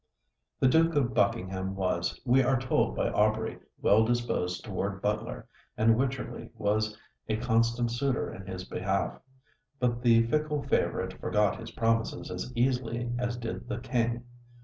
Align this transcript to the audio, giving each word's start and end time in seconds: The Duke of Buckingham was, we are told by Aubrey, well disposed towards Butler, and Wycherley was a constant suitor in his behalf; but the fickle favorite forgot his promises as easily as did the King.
The 0.59 0.67
Duke 0.67 0.95
of 0.95 1.13
Buckingham 1.13 1.75
was, 1.75 2.19
we 2.25 2.41
are 2.41 2.59
told 2.59 2.95
by 2.95 3.09
Aubrey, 3.09 3.59
well 3.83 4.03
disposed 4.03 4.65
towards 4.65 4.99
Butler, 4.99 5.47
and 5.77 5.95
Wycherley 5.95 6.49
was 6.55 6.97
a 7.29 7.37
constant 7.37 7.91
suitor 7.91 8.33
in 8.33 8.47
his 8.47 8.63
behalf; 8.63 9.21
but 9.79 10.01
the 10.01 10.25
fickle 10.25 10.63
favorite 10.63 11.19
forgot 11.21 11.59
his 11.59 11.69
promises 11.69 12.31
as 12.31 12.51
easily 12.55 13.11
as 13.19 13.37
did 13.37 13.69
the 13.69 13.77
King. 13.77 14.23